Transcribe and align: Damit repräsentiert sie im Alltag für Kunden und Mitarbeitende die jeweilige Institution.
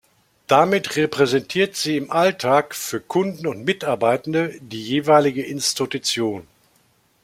Damit 0.47 0.95
repräsentiert 0.95 1.75
sie 1.75 1.95
im 1.97 2.09
Alltag 2.09 2.73
für 2.73 2.99
Kunden 2.99 3.45
und 3.45 3.65
Mitarbeitende 3.65 4.57
die 4.59 4.83
jeweilige 4.83 5.43
Institution. 5.43 6.47